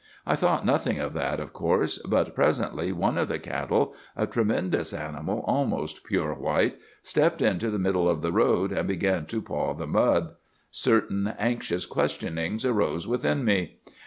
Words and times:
I 0.25 0.35
thought 0.35 0.65
nothing 0.65 0.97
of 0.97 1.13
that, 1.13 1.39
of 1.39 1.53
course; 1.53 1.99
but 1.99 2.33
presently 2.33 2.91
one 2.91 3.19
of 3.19 3.27
the 3.27 3.37
cattle—a 3.37 4.25
tremendous 4.25 4.93
animal, 4.93 5.43
almost 5.45 6.03
pure 6.03 6.33
white—stepped 6.33 7.39
into 7.39 7.69
the 7.69 7.77
middle 7.77 8.09
of 8.09 8.23
the 8.23 8.31
road 8.31 8.71
and 8.71 8.87
began 8.87 9.27
to 9.27 9.43
paw 9.43 9.75
the 9.75 9.85
mud. 9.85 10.31
Certain 10.71 11.27
anxious 11.37 11.85
questionings 11.85 12.65
arose 12.65 13.07
within 13.07 13.45
me. 13.45 13.75